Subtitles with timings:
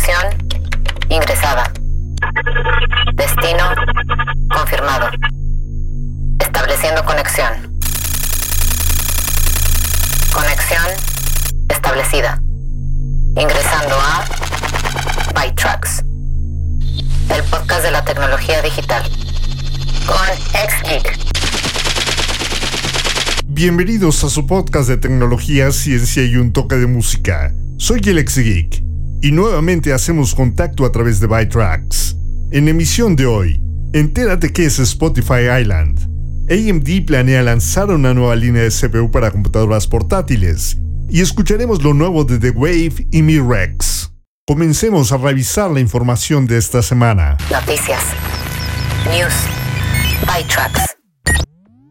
[0.00, 0.48] Conexión
[1.10, 1.70] ingresada.
[3.14, 3.64] Destino
[4.48, 5.10] confirmado.
[6.38, 7.52] Estableciendo conexión.
[10.32, 10.86] Conexión
[11.68, 12.40] establecida.
[13.36, 14.24] Ingresando a
[15.34, 16.02] ByTrax.
[17.34, 19.02] El podcast de la tecnología digital.
[20.06, 21.18] Con XGeek.
[23.48, 27.52] Bienvenidos a su podcast de tecnología, ciencia y un toque de música.
[27.76, 28.79] Soy el Geek
[29.22, 32.16] y nuevamente hacemos contacto a través de ByTrax.
[32.52, 36.08] En emisión de hoy, entérate qué es Spotify Island.
[36.50, 42.24] AMD planea lanzar una nueva línea de CPU para computadoras portátiles y escucharemos lo nuevo
[42.24, 44.12] de The Wave y Mi Rex.
[44.46, 47.36] Comencemos a revisar la información de esta semana.
[47.52, 48.02] Noticias.
[49.06, 49.34] News.
[50.26, 50.96] ByTrax.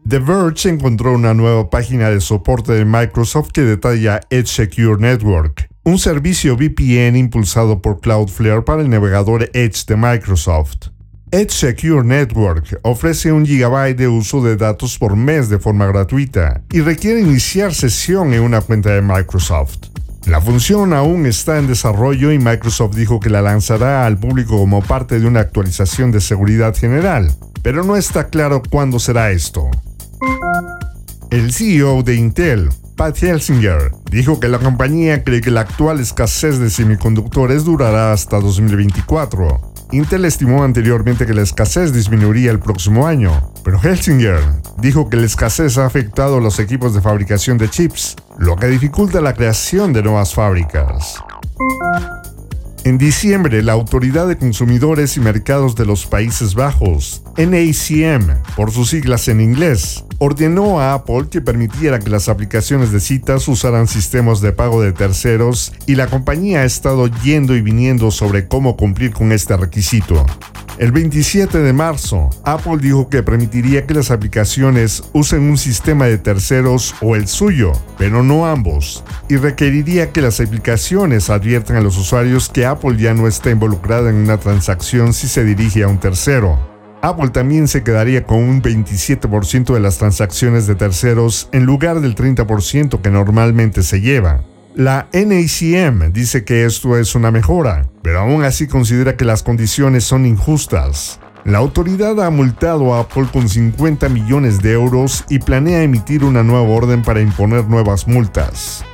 [0.06, 5.69] The Verge encontró una nueva página de soporte de Microsoft que detalla Edge Secure Network,
[5.82, 10.88] un servicio VPN impulsado por Cloudflare para el navegador Edge de Microsoft.
[11.30, 16.62] Edge Secure Network ofrece un gigabyte de uso de datos por mes de forma gratuita
[16.70, 19.86] y requiere iniciar sesión en una cuenta de Microsoft.
[20.26, 24.82] La función aún está en desarrollo y Microsoft dijo que la lanzará al público como
[24.82, 29.70] parte de una actualización de seguridad general, pero no está claro cuándo será esto.
[31.30, 32.68] El CEO de Intel,
[33.00, 38.38] Pat Helsinger, dijo que la compañía cree que la actual escasez de semiconductores durará hasta
[38.38, 39.72] 2024.
[39.92, 44.42] Intel estimó anteriormente que la escasez disminuiría el próximo año, pero Helsinger
[44.82, 48.66] dijo que la escasez ha afectado a los equipos de fabricación de chips, lo que
[48.66, 51.24] dificulta la creación de nuevas fábricas.
[52.84, 58.90] En diciembre, la Autoridad de Consumidores y Mercados de los Países Bajos, NACM, por sus
[58.90, 64.42] siglas en inglés, ordenó a Apple que permitiera que las aplicaciones de citas usaran sistemas
[64.42, 69.12] de pago de terceros y la compañía ha estado yendo y viniendo sobre cómo cumplir
[69.12, 70.26] con este requisito.
[70.78, 76.18] El 27 de marzo, Apple dijo que permitiría que las aplicaciones usen un sistema de
[76.18, 81.96] terceros o el suyo, pero no ambos, y requeriría que las aplicaciones adviertan a los
[81.96, 85.98] usuarios que Apple ya no está involucrada en una transacción si se dirige a un
[85.98, 86.79] tercero.
[87.02, 92.14] Apple también se quedaría con un 27% de las transacciones de terceros en lugar del
[92.14, 94.44] 30% que normalmente se lleva.
[94.74, 100.04] La NACM dice que esto es una mejora, pero aún así considera que las condiciones
[100.04, 101.20] son injustas.
[101.44, 106.42] La autoridad ha multado a Apple con 50 millones de euros y planea emitir una
[106.42, 108.84] nueva orden para imponer nuevas multas.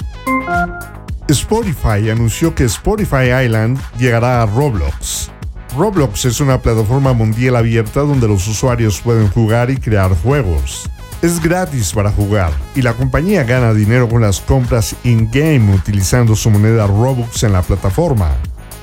[1.28, 5.32] Spotify anunció que Spotify Island llegará a Roblox.
[5.76, 10.90] Roblox es una plataforma mundial abierta donde los usuarios pueden jugar y crear juegos.
[11.20, 16.50] Es gratis para jugar y la compañía gana dinero con las compras in-game utilizando su
[16.50, 18.30] moneda Robux en la plataforma.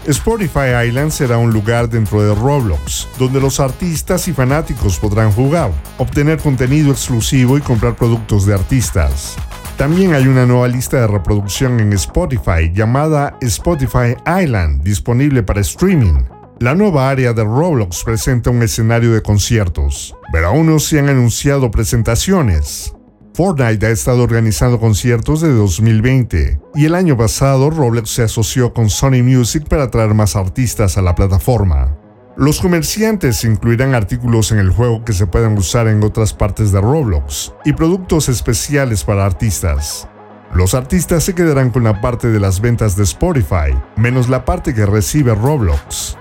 [0.06, 5.72] Spotify Island será un lugar dentro de Roblox, donde los artistas y fanáticos podrán jugar,
[5.98, 9.36] obtener contenido exclusivo y comprar productos de artistas.
[9.78, 16.33] También hay una nueva lista de reproducción en Spotify llamada Spotify Island, disponible para streaming.
[16.64, 21.10] La nueva área de Roblox presenta un escenario de conciertos, pero aún no se han
[21.10, 22.96] anunciado presentaciones.
[23.34, 28.90] Fortnite ha estado organizando conciertos desde 2020 y el año pasado Roblox se asoció con
[28.90, 31.98] Sony Music para atraer más artistas a la plataforma.
[32.38, 36.80] Los comerciantes incluirán artículos en el juego que se puedan usar en otras partes de
[36.80, 40.08] Roblox y productos especiales para artistas.
[40.56, 44.74] Los artistas se quedarán con la parte de las ventas de Spotify, menos la parte
[44.74, 46.16] que recibe Roblox.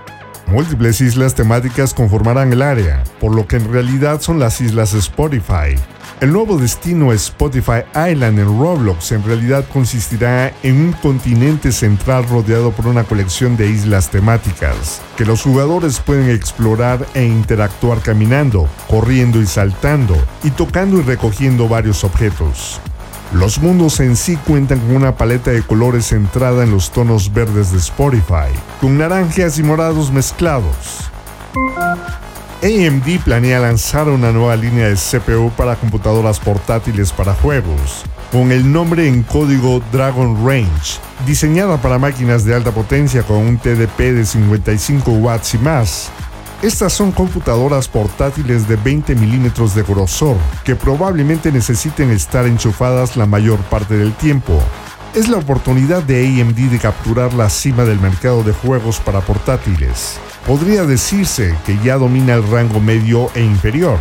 [0.47, 5.75] Múltiples islas temáticas conformarán el área, por lo que en realidad son las islas Spotify.
[6.21, 12.71] El nuevo destino Spotify Island en Roblox en realidad consistirá en un continente central rodeado
[12.71, 19.41] por una colección de islas temáticas, que los jugadores pueden explorar e interactuar caminando, corriendo
[19.41, 22.79] y saltando, y tocando y recogiendo varios objetos.
[23.33, 27.71] Los mundos en sí cuentan con una paleta de colores centrada en los tonos verdes
[27.71, 31.09] de Spotify, con naranjas y morados mezclados.
[32.61, 38.71] AMD planea lanzar una nueva línea de CPU para computadoras portátiles para juegos, con el
[38.71, 44.25] nombre en código Dragon Range, diseñada para máquinas de alta potencia con un TDP de
[44.25, 46.11] 55 watts y más.
[46.63, 53.27] Estas son computadoras portátiles de 20 milímetros de grosor, que probablemente necesiten estar enchufadas la
[53.27, 54.59] mayor parte del tiempo.
[55.13, 60.17] Es la oportunidad de AMD de capturar la cima del mercado de juegos para portátiles
[60.45, 63.97] podría decirse que ya domina el rango medio e inferior.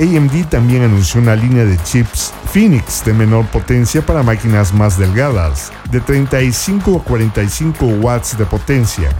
[0.00, 5.72] AMD también anunció una línea de chips Phoenix de menor potencia para máquinas más delgadas,
[5.90, 9.10] de 35 a 45 watts de potencia.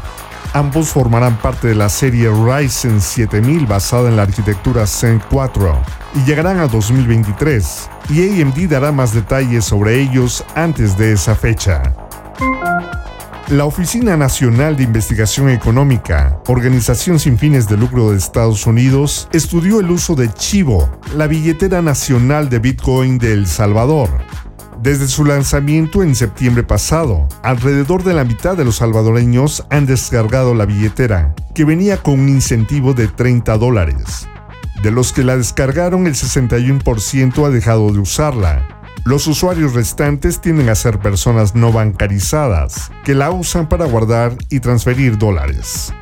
[0.55, 5.79] Ambos formarán parte de la serie Ryzen 7000 basada en la arquitectura Zen 4
[6.15, 11.83] y llegarán a 2023, y AMD dará más detalles sobre ellos antes de esa fecha.
[13.49, 19.81] La Oficina Nacional de Investigación Económica, organización sin fines de lucro de Estados Unidos, estudió
[19.81, 24.11] el uso de Chivo, la billetera nacional de Bitcoin de El Salvador.
[24.83, 30.55] Desde su lanzamiento en septiembre pasado, alrededor de la mitad de los salvadoreños han descargado
[30.55, 34.29] la billetera, que venía con un incentivo de 30 dólares.
[34.83, 40.69] De los que la descargaron, el 61% ha dejado de usarla, los usuarios restantes tienden
[40.69, 45.93] a ser personas no bancarizadas, que la usan para guardar y transferir dólares.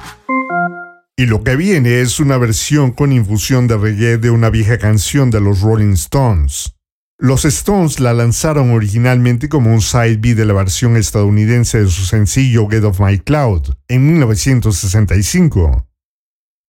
[1.17, 5.31] Y lo que viene es una versión con infusión de reggae de una vieja canción
[5.31, 6.76] de los Rolling Stones.
[7.19, 12.05] Los Stones la lanzaron originalmente como un side B de la versión estadounidense de su
[12.05, 15.89] sencillo Get Off My Cloud en 1965.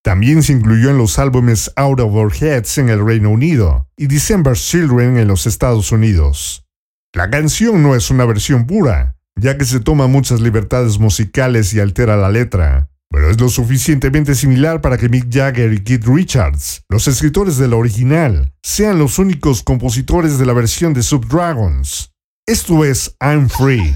[0.02, 4.08] También se incluyó en los álbumes Out of Our Heads en el Reino Unido y
[4.08, 6.66] December Children en los Estados Unidos.
[7.14, 11.82] La canción no es una versión pura, ya que se toma muchas libertades musicales y
[11.82, 16.82] altera la letra, pero es lo suficientemente similar para que Mick Jagger y Keith Richards,
[16.90, 22.12] los escritores de la original, sean los únicos compositores de la versión de Subdragons.
[22.46, 23.94] Esto es I'm Free.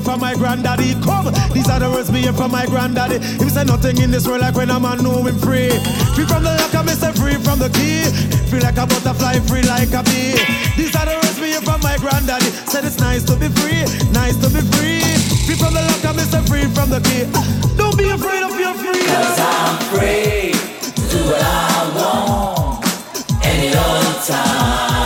[0.00, 0.94] From my granddaddy.
[1.02, 3.18] Come, these are the words me from my granddaddy.
[3.18, 5.70] Him say nothing in this world like when a man know him free.
[6.14, 8.04] Free from the lock, I say free from the key.
[8.50, 10.36] Free like a butterfly, free like a bee.
[10.76, 12.50] These are the words me from my granddaddy.
[12.70, 15.02] Said it's nice to be free, nice to be free.
[15.46, 17.24] Free from the lock, I say free from the key.
[17.76, 19.06] Don't be afraid of your freedom.
[19.06, 20.76] Cause I'm free
[21.10, 25.05] do what I want any old time.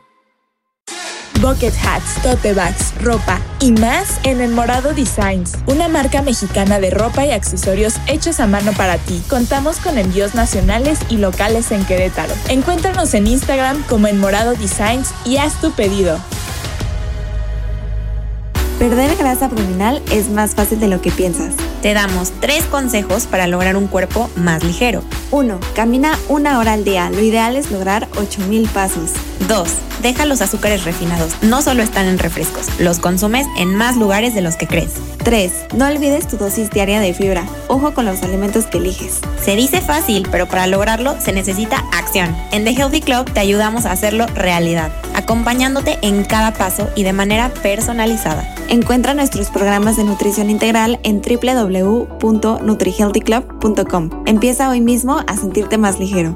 [1.39, 6.89] Bucket hats, tote bags, ropa y más en El Morado Designs, una marca mexicana de
[6.89, 9.23] ropa y accesorios hechos a mano para ti.
[9.29, 12.33] Contamos con envíos nacionales y locales en Querétaro.
[12.49, 16.19] Encuéntranos en Instagram como El Morado Designs y haz tu pedido.
[18.81, 21.53] Perder grasa abdominal es más fácil de lo que piensas.
[21.83, 25.03] Te damos tres consejos para lograr un cuerpo más ligero.
[25.29, 25.59] 1.
[25.75, 27.11] Camina una hora al día.
[27.11, 29.11] Lo ideal es lograr 8000 pasos.
[29.47, 29.90] 2.
[30.01, 31.35] Deja los azúcares refinados.
[31.43, 34.93] No solo están en refrescos, los consumes en más lugares de los que crees.
[35.23, 35.67] 3.
[35.75, 37.45] No olvides tu dosis diaria de fibra.
[37.67, 39.19] Ojo con los alimentos que eliges.
[39.43, 42.35] Se dice fácil, pero para lograrlo se necesita acción.
[42.51, 47.13] En The Healthy Club te ayudamos a hacerlo realidad, acompañándote en cada paso y de
[47.13, 48.55] manera personalizada.
[48.69, 54.09] Encuentra nuestros programas de nutrición integral en www.nutrihealthyclub.com.
[54.25, 56.35] Empieza hoy mismo a sentirte más ligero.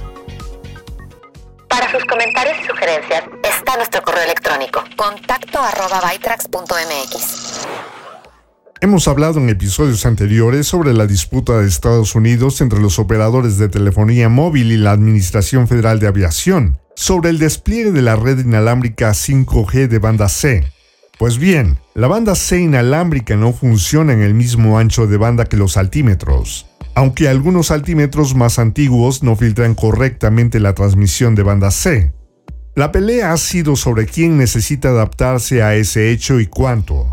[3.43, 6.01] está nuestro correo electrónico contacto arroba.
[8.81, 13.69] Hemos hablado en episodios anteriores sobre la disputa de Estados Unidos entre los operadores de
[13.69, 19.11] telefonía móvil y la Administración Federal de Aviación sobre el despliegue de la red inalámbrica
[19.11, 20.65] 5G de banda C.
[21.17, 25.55] Pues bien, la banda C inalámbrica no funciona en el mismo ancho de banda que
[25.55, 32.11] los altímetros, aunque algunos altímetros más antiguos no filtran correctamente la transmisión de banda C.
[32.73, 37.09] La pelea ha sido sobre quién necesita adaptarse a ese hecho y cuánto.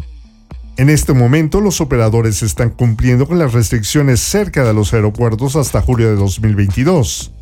[0.77, 5.83] En este momento los operadores están cumpliendo con las restricciones cerca de los aeropuertos hasta
[5.83, 7.33] julio de 2022.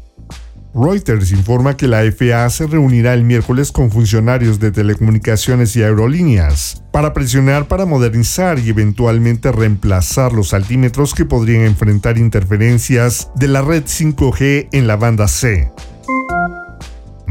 [0.74, 6.82] Reuters informa que la FAA se reunirá el miércoles con funcionarios de telecomunicaciones y aerolíneas
[6.92, 13.60] para presionar para modernizar y eventualmente reemplazar los altímetros que podrían enfrentar interferencias de la
[13.60, 15.70] red 5G en la banda C.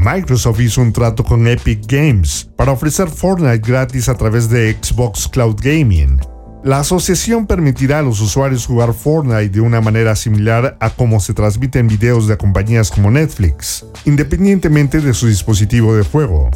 [0.06, 5.26] Microsoft hizo un trato con Epic Games para ofrecer Fortnite gratis a través de Xbox
[5.26, 6.20] Cloud Gaming.
[6.62, 11.34] La asociación permitirá a los usuarios jugar Fortnite de una manera similar a cómo se
[11.34, 16.50] transmiten videos de compañías como Netflix, independientemente de su dispositivo de juego.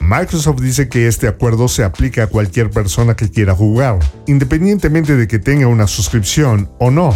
[0.00, 5.28] Microsoft dice que este acuerdo se aplica a cualquier persona que quiera jugar, independientemente de
[5.28, 7.14] que tenga una suscripción o no.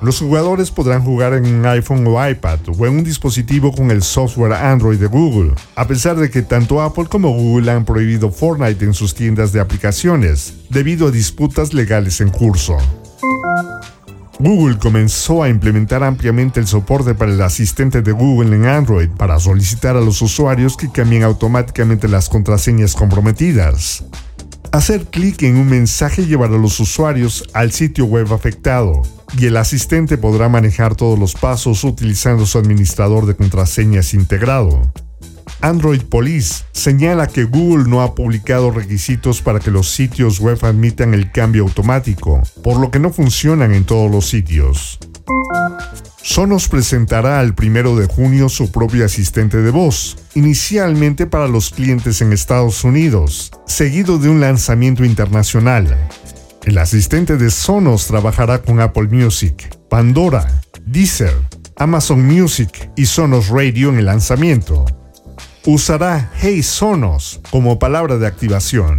[0.00, 4.04] Los jugadores podrán jugar en un iPhone o iPad o en un dispositivo con el
[4.04, 8.84] software Android de Google, a pesar de que tanto Apple como Google han prohibido Fortnite
[8.84, 12.76] en sus tiendas de aplicaciones, debido a disputas legales en curso.
[14.38, 19.40] Google comenzó a implementar ampliamente el soporte para el asistente de Google en Android para
[19.40, 24.04] solicitar a los usuarios que cambien automáticamente las contraseñas comprometidas.
[24.70, 29.02] Hacer clic en un mensaje llevará a los usuarios al sitio web afectado
[29.36, 34.90] y el asistente podrá manejar todos los pasos utilizando su administrador de contraseñas integrado.
[35.60, 41.14] Android Police señala que Google no ha publicado requisitos para que los sitios web admitan
[41.14, 44.98] el cambio automático, por lo que no funcionan en todos los sitios.
[46.22, 52.20] Sonos presentará el 1 de junio su propio asistente de voz, inicialmente para los clientes
[52.20, 55.96] en Estados Unidos, seguido de un lanzamiento internacional.
[56.68, 61.32] El asistente de Sonos trabajará con Apple Music, Pandora, Deezer,
[61.76, 64.84] Amazon Music y Sonos Radio en el lanzamiento.
[65.64, 68.98] Usará Hey Sonos como palabra de activación.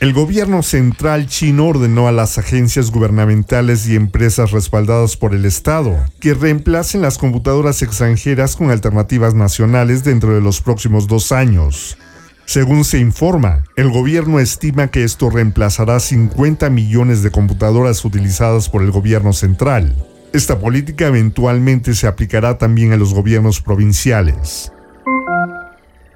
[0.00, 5.96] El gobierno central chino ordenó a las agencias gubernamentales y empresas respaldadas por el Estado
[6.18, 11.96] que reemplacen las computadoras extranjeras con alternativas nacionales dentro de los próximos dos años.
[12.44, 18.82] Según se informa, el gobierno estima que esto reemplazará 50 millones de computadoras utilizadas por
[18.82, 19.96] el gobierno central.
[20.32, 24.72] Esta política eventualmente se aplicará también a los gobiernos provinciales.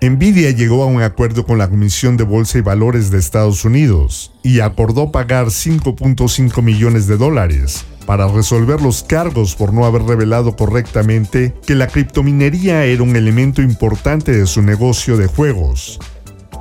[0.03, 4.33] Nvidia llegó a un acuerdo con la Comisión de Bolsa y Valores de Estados Unidos
[4.43, 10.55] y acordó pagar 5.5 millones de dólares para resolver los cargos por no haber revelado
[10.55, 15.99] correctamente que la criptominería era un elemento importante de su negocio de juegos.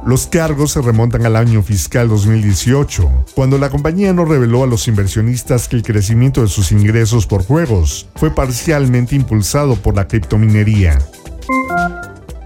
[0.06, 4.88] Los cargos se remontan al año fiscal 2018, cuando la compañía no reveló a los
[4.88, 11.00] inversionistas que el crecimiento de sus ingresos por juegos fue parcialmente impulsado por la criptominería.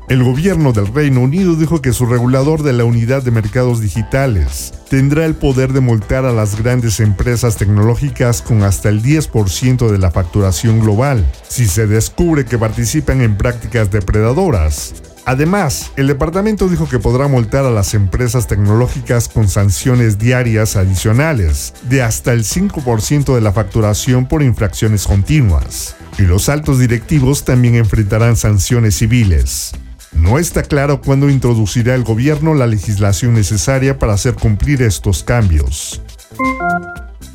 [0.08, 4.74] El gobierno del Reino Unido dijo que su regulador de la Unidad de Mercados Digitales
[4.90, 9.98] tendrá el poder de multar a las grandes empresas tecnológicas con hasta el 10% de
[9.98, 14.94] la facturación global si se descubre que participan en prácticas depredadoras.
[15.26, 21.74] Además, el departamento dijo que podrá multar a las empresas tecnológicas con sanciones diarias adicionales
[21.90, 25.96] de hasta el 5% de la facturación por infracciones continuas.
[26.18, 29.72] Y los altos directivos también enfrentarán sanciones civiles.
[30.14, 36.02] No está claro cuándo introducirá el gobierno la legislación necesaria para hacer cumplir estos cambios.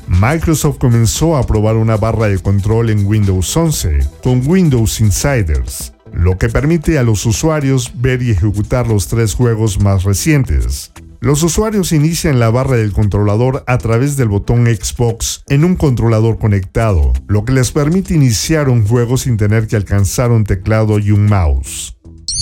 [0.07, 6.37] Microsoft comenzó a probar una barra de control en Windows 11 con Windows Insiders, lo
[6.37, 10.91] que permite a los usuarios ver y ejecutar los tres juegos más recientes.
[11.19, 16.37] Los usuarios inician la barra del controlador a través del botón Xbox en un controlador
[16.37, 21.11] conectado, lo que les permite iniciar un juego sin tener que alcanzar un teclado y
[21.11, 21.97] un mouse.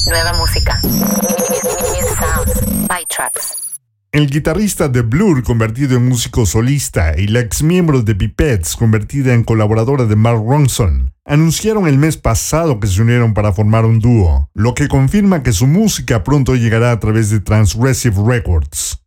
[0.05, 0.79] Nueva música.
[4.13, 9.33] El guitarrista de Blur convertido en músico solista y la ex miembro de Pipettes convertida
[9.33, 13.99] en colaboradora de Mark Ronson anunciaron el mes pasado que se unieron para formar un
[13.99, 19.03] dúo, lo que confirma que su música pronto llegará a través de Transgressive Records.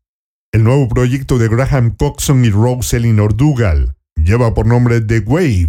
[0.51, 5.69] El nuevo proyecto de Graham Coxon y Rose Elinor Dougal lleva por nombre The Wave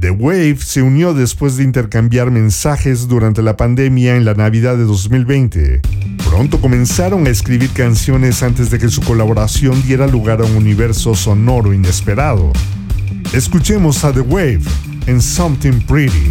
[0.00, 4.84] The Wave se unió después de intercambiar mensajes durante la pandemia en la Navidad de
[4.84, 5.80] 2020.
[6.28, 11.16] Pronto comenzaron a escribir canciones antes de que su colaboración diera lugar a un universo
[11.16, 12.52] sonoro inesperado.
[13.32, 14.60] Escuchemos a The Wave
[15.06, 16.30] en Something Pretty.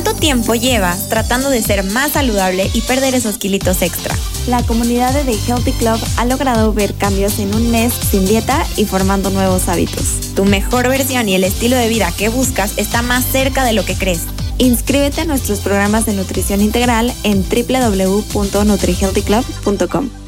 [0.00, 4.14] ¿Cuánto tiempo llevas tratando de ser más saludable y perder esos kilitos extra?
[4.46, 8.64] La comunidad de The Healthy Club ha logrado ver cambios en un mes sin dieta
[8.76, 10.20] y formando nuevos hábitos.
[10.36, 13.84] Tu mejor versión y el estilo de vida que buscas está más cerca de lo
[13.84, 14.20] que crees.
[14.58, 20.27] Inscríbete a nuestros programas de nutrición integral en www.nutrihealthyclub.com.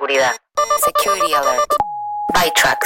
[0.00, 1.76] Security Alert.
[2.32, 2.78] ByTrax.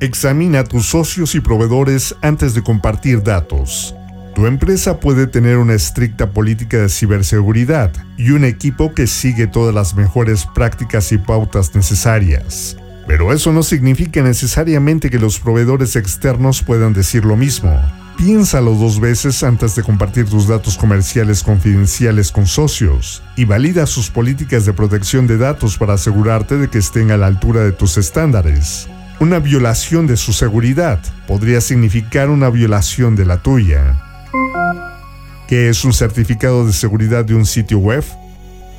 [0.00, 3.96] Examina a tus socios y proveedores antes de compartir datos.
[4.36, 9.74] Tu empresa puede tener una estricta política de ciberseguridad y un equipo que sigue todas
[9.74, 12.76] las mejores prácticas y pautas necesarias.
[13.08, 17.76] Pero eso no significa necesariamente que los proveedores externos puedan decir lo mismo.
[18.16, 24.10] Piénsalo dos veces antes de compartir tus datos comerciales confidenciales con socios y valida sus
[24.10, 27.96] políticas de protección de datos para asegurarte de que estén a la altura de tus
[27.96, 28.88] estándares.
[29.20, 34.02] Una violación de su seguridad podría significar una violación de la tuya.
[35.48, 38.04] ¿Qué es un certificado de seguridad de un sitio web?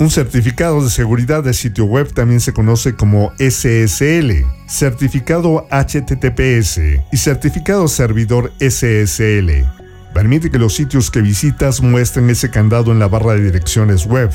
[0.02, 6.80] Un certificado de seguridad de sitio web también se conoce como SSL, certificado HTTPS
[7.12, 9.64] y certificado servidor SSL.
[10.12, 14.32] Permite que los sitios que visitas muestren ese candado en la barra de direcciones web.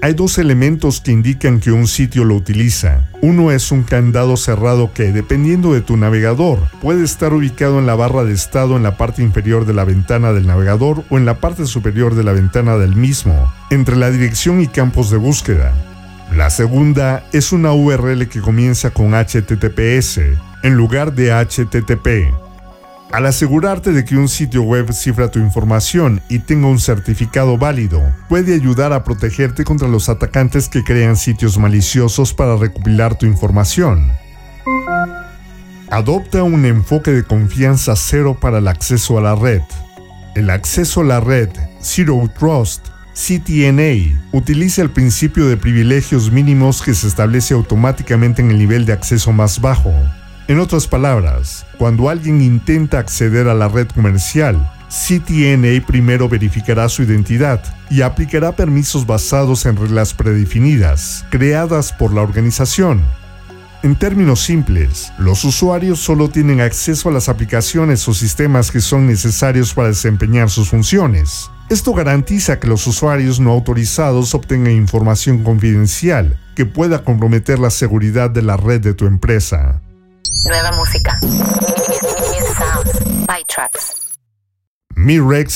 [0.00, 3.08] Hay dos elementos que indican que un sitio lo utiliza.
[3.20, 7.96] Uno es un candado cerrado que, dependiendo de tu navegador, puede estar ubicado en la
[7.96, 11.40] barra de estado en la parte inferior de la ventana del navegador o en la
[11.40, 15.74] parte superior de la ventana del mismo, entre la dirección y campos de búsqueda.
[16.32, 20.20] La segunda es una URL que comienza con HTTPS
[20.62, 22.47] en lugar de HTTP.
[23.10, 28.02] Al asegurarte de que un sitio web cifra tu información y tenga un certificado válido,
[28.28, 34.12] puede ayudar a protegerte contra los atacantes que crean sitios maliciosos para recopilar tu información.
[35.90, 39.62] Adopta un enfoque de confianza cero para el acceso a la red.
[40.34, 41.48] El acceso a la red,
[41.80, 48.58] Zero Trust, CTNA, utiliza el principio de privilegios mínimos que se establece automáticamente en el
[48.58, 49.94] nivel de acceso más bajo.
[50.48, 54.56] En otras palabras, cuando alguien intenta acceder a la red comercial,
[54.88, 62.22] CTNA primero verificará su identidad y aplicará permisos basados en reglas predefinidas, creadas por la
[62.22, 63.02] organización.
[63.82, 69.06] En términos simples, los usuarios solo tienen acceso a las aplicaciones o sistemas que son
[69.06, 71.50] necesarios para desempeñar sus funciones.
[71.68, 78.30] Esto garantiza que los usuarios no autorizados obtengan información confidencial que pueda comprometer la seguridad
[78.30, 79.82] de la red de tu empresa.
[80.46, 81.18] Nueva música.
[81.22, 83.02] New sounds.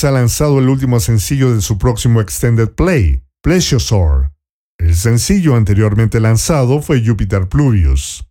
[0.03, 4.31] Ha lanzado el último sencillo de su próximo Extended Play, Plesiosaur.
[4.77, 8.27] El sencillo anteriormente lanzado fue Jupiter Pluvius.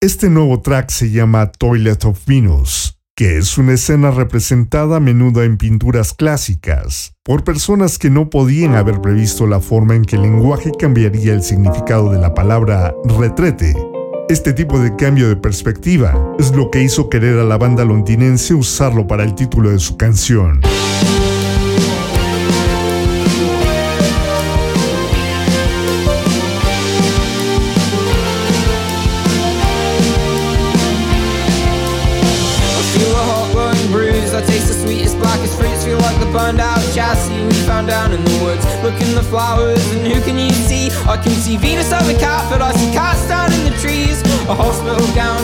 [0.00, 5.42] Este nuevo track se llama Toilet of Venus, que es una escena representada a menudo
[5.42, 10.22] en pinturas clásicas por personas que no podían haber previsto la forma en que el
[10.22, 13.74] lenguaje cambiaría el significado de la palabra retrete
[14.30, 18.54] este tipo de cambio de perspectiva es lo que hizo querer a la banda londinense
[18.54, 20.60] usarlo para el título de su canción.
[37.00, 38.64] Chassis we found down in the woods.
[38.84, 40.92] Look in the flowers, and who can you see?
[41.08, 44.20] I can see Venus of a cat, I see cats down in the trees.
[44.52, 45.40] A hospital gown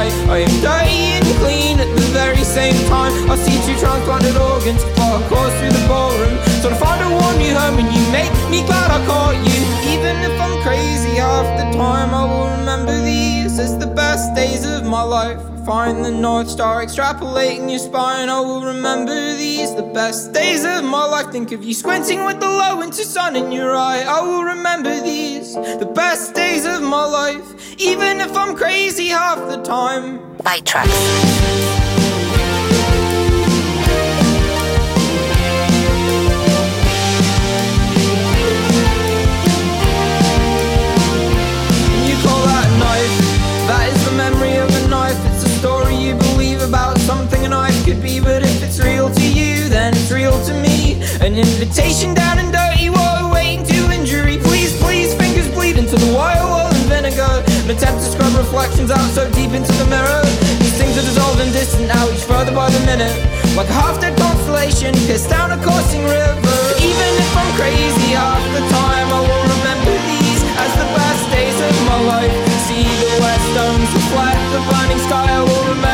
[0.00, 0.12] right.
[0.28, 3.12] I am dirty and clean at the very same time.
[3.30, 6.36] I see two transplanted organs far across through the ballroom.
[6.62, 9.58] So to find a warm new home and you make me glad I caught you.
[9.92, 14.64] Even if I'm crazy half the time, I will remember these as the best days
[14.64, 15.38] of my life.
[15.38, 18.28] I Find the North Star extrapolating your spine.
[18.28, 21.30] I will remember these, the best days of my life.
[21.30, 24.02] Think of you squinting with the low winter sun in your eye.
[24.02, 27.80] I will remember these, the best days of my life.
[27.80, 30.18] Even if I'm crazy half the time.
[30.42, 31.79] By tracks.
[58.50, 60.22] Reflections out so deep into the mirror.
[60.58, 63.14] These things are dissolved and distant now, each further by the minute.
[63.54, 66.58] Like a half dead constellation pissed down a coursing river.
[66.82, 71.58] Even if I'm crazy half the time, I will remember these as the best days
[71.62, 72.34] of my life.
[72.66, 75.30] See the west stones reflect the burning sky.
[75.30, 75.89] I will remember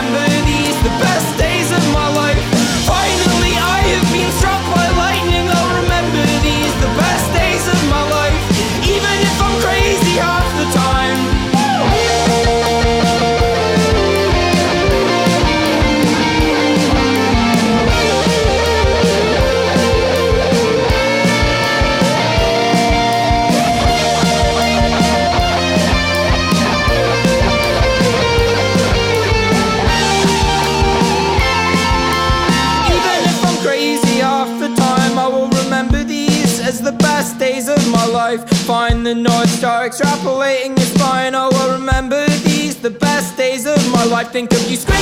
[44.33, 44.96] Think of you squinting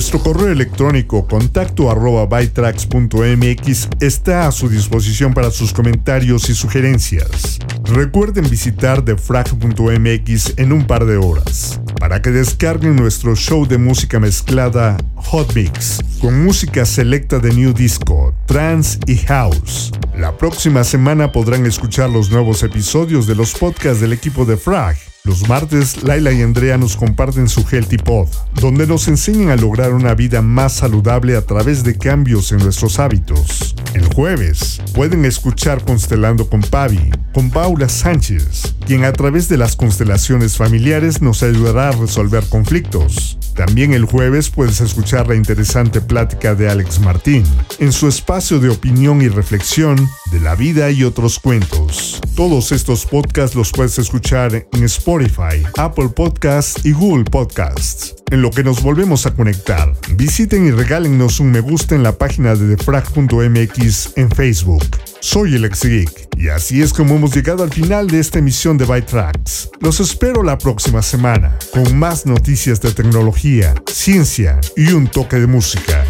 [0.00, 7.58] Nuestro correo electrónico contacto arroba bytrax.mx está a su disposición para sus comentarios y sugerencias.
[7.84, 14.20] Recuerden visitar defrag.mx en un par de horas para que descarguen nuestro show de música
[14.20, 19.92] mezclada Hot Mix con música selecta de New Disco, Trance y House.
[20.16, 24.96] La próxima semana podrán escuchar los nuevos episodios de los podcasts del equipo de Frag.
[25.24, 29.92] Los martes, Laila y Andrea nos comparten su Healthy Pod, donde nos enseñan a lograr
[29.92, 33.74] una vida más saludable a través de cambios en nuestros hábitos.
[33.92, 39.76] El jueves, pueden escuchar Constelando con Pavi, con Paula Sánchez, quien a través de las
[39.76, 43.38] constelaciones familiares nos ayudará a resolver conflictos.
[43.54, 47.44] También el jueves puedes escuchar la interesante plática de Alex Martín,
[47.78, 52.20] en su espacio de opinión y reflexión de la vida y otros cuentos.
[52.34, 58.14] Todos estos podcasts los puedes escuchar en Spotify, Apple Podcasts y Google Podcasts.
[58.30, 62.16] En lo que nos volvemos a conectar, visiten y regálennos un me gusta en la
[62.16, 64.86] página de defrag.mx en Facebook.
[65.20, 68.78] Soy el ex geek y así es como hemos llegado al final de esta emisión
[68.78, 69.68] de Byte Tracks.
[69.80, 75.46] Los espero la próxima semana con más noticias de tecnología, ciencia y un toque de
[75.46, 76.04] música.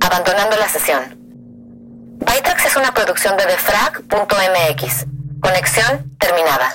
[0.00, 1.02] Abandonando la sesión.
[2.20, 5.06] Bytrax es una producción de defrag.mx.
[5.40, 6.74] Conexión terminada.